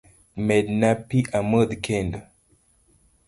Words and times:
Medna 0.47 0.89
pi 1.07 1.19
amodh 1.37 1.73
kendo 1.85 2.19